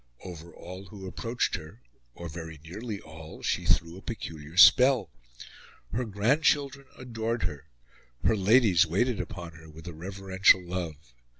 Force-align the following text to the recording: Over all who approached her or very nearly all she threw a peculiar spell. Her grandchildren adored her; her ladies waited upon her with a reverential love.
Over 0.23 0.51
all 0.55 0.85
who 0.85 1.05
approached 1.05 1.53
her 1.53 1.79
or 2.15 2.27
very 2.27 2.59
nearly 2.63 2.99
all 2.99 3.43
she 3.43 3.67
threw 3.67 3.97
a 3.97 4.01
peculiar 4.01 4.57
spell. 4.57 5.11
Her 5.91 6.05
grandchildren 6.05 6.87
adored 6.97 7.43
her; 7.43 7.65
her 8.23 8.35
ladies 8.35 8.87
waited 8.87 9.19
upon 9.19 9.51
her 9.51 9.69
with 9.69 9.85
a 9.87 9.93
reverential 9.93 10.59
love. 10.63 10.95